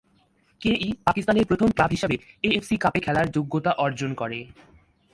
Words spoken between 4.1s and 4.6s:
করে।